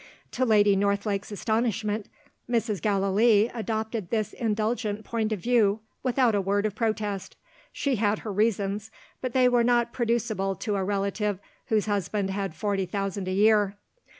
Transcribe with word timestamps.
To 0.31 0.45
Lady 0.45 0.75
Northlake's 0.75 1.31
astonishment, 1.31 2.07
Mrs. 2.49 2.81
Gallilee 2.81 3.51
adopted 3.53 4.09
this 4.09 4.33
indulgent 4.33 5.03
point 5.05 5.31
of 5.31 5.37
view, 5.41 5.81
without 6.01 6.33
a 6.33 6.41
word 6.41 6.65
of 6.65 6.73
protest. 6.73 7.35
She 7.71 7.97
had 7.97 8.17
her 8.25 8.33
reasons 8.33 8.89
but 9.21 9.33
they 9.33 9.47
were 9.47 9.63
not 9.63 9.93
producible 9.93 10.55
to 10.55 10.75
a 10.75 10.83
relative 10.83 11.37
whose 11.67 11.85
husband 11.85 12.31
had 12.31 12.55
forty 12.55 12.87
thousand 12.87 13.27
a 13.27 13.31
year. 13.33 13.77